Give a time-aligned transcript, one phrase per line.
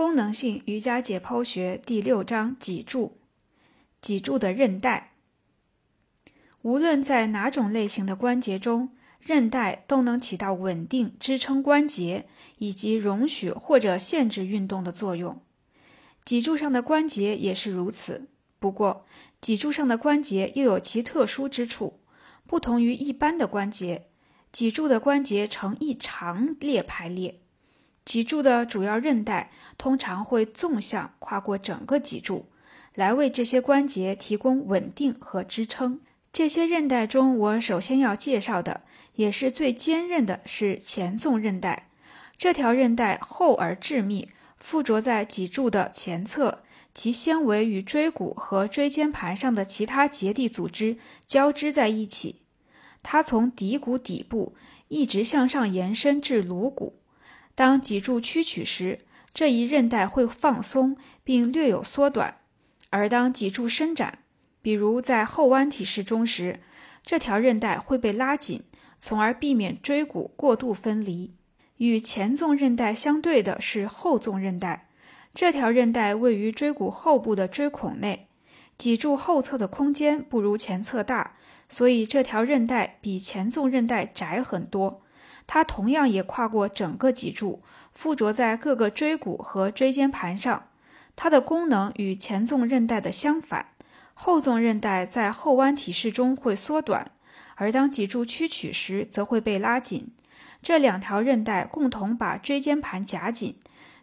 [0.00, 3.18] 功能性瑜伽解剖学第六章脊柱，
[4.00, 5.12] 脊柱的韧带。
[6.62, 12.26] 无论在哪种类型的关节中，韧带都能起到稳定、支撑关节
[12.56, 15.42] 以及容许或者限制运动的作用。
[16.24, 18.30] 脊柱上的关节也是如此。
[18.58, 19.04] 不过，
[19.42, 22.00] 脊柱上的关节又有其特殊之处，
[22.46, 24.06] 不同于一般的关节，
[24.50, 27.42] 脊柱的关节呈一长列排列。
[28.10, 32.46] 脊柱的主要韧带通常会纵向跨过整个脊柱，
[32.96, 36.00] 来为这些关节提供稳定和支撑。
[36.32, 38.80] 这些韧带中，我首先要介绍的，
[39.14, 41.88] 也是最坚韧的，是前纵韧带。
[42.36, 50.96] 这条韧带厚而致密，附着在脊柱的前侧，其纤维与椎骨和椎间盘上的其他结缔组织
[51.28, 52.42] 交织在一起。
[53.04, 54.56] 它从骶骨底部
[54.88, 56.96] 一直向上延伸至颅骨。
[57.60, 59.00] 当脊柱屈曲时，
[59.34, 62.36] 这一韧带会放松并略有缩短；
[62.88, 64.20] 而当脊柱伸展，
[64.62, 66.60] 比如在后弯体式中时，
[67.04, 68.62] 这条韧带会被拉紧，
[68.98, 71.34] 从而避免椎骨过度分离。
[71.76, 74.88] 与前纵韧带相对的是后纵韧带，
[75.34, 78.28] 这条韧带位于椎骨后部的椎孔内。
[78.78, 81.36] 脊柱后侧的空间不如前侧大，
[81.68, 85.02] 所以这条韧带比前纵韧带窄很多。
[85.52, 87.60] 它同样也跨过整个脊柱，
[87.92, 90.68] 附着在各个椎骨和椎间盘上。
[91.16, 93.66] 它的功能与前纵韧带的相反。
[94.14, 97.10] 后纵韧带在后弯体式中会缩短，
[97.56, 100.12] 而当脊柱屈曲时则会被拉紧。
[100.62, 103.56] 这两条韧带共同把椎间盘夹紧，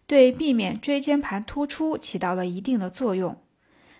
[0.05, 3.37] 对避免椎间盘突出起到了一定的作用。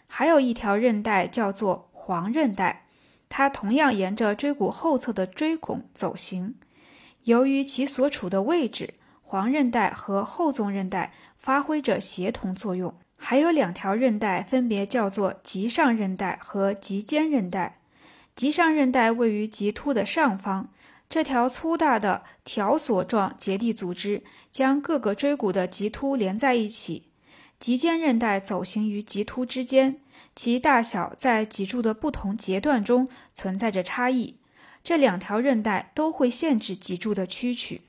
[0.08, 2.88] 还有一条韧带叫做黄韧带，
[3.30, 6.56] 它同样沿着椎骨后侧的椎孔走行。
[7.28, 12.96] 由于其所处的位置，黄韧带和后纵韧带发挥着协同作用。
[13.18, 17.80] 还有两条韧带，分别叫做棘上韧带和棘间韧带。
[18.34, 20.70] 棘上韧带位于棘突的上方，
[21.10, 27.10] 这条粗大的条索状结缔组织将各个椎骨的棘突连在一起。
[27.60, 30.00] 棘间韧带走行于棘突之间，
[30.34, 34.38] 其大小在脊柱的不同节段中存在着差异。
[34.88, 37.82] 这两条韧带都会限制脊柱的屈曲。